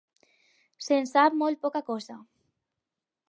Se'n 0.85 1.05
sap 1.11 1.37
molt 1.43 1.61
poca 1.67 1.83
cosa. 1.91 2.17